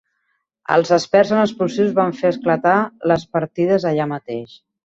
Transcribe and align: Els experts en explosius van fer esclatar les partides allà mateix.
Els 0.75 0.91
experts 0.97 1.33
en 1.35 1.41
explosius 1.41 1.93
van 2.01 2.17
fer 2.21 2.33
esclatar 2.35 2.75
les 3.13 3.29
partides 3.37 3.87
allà 3.93 4.13
mateix. 4.19 4.61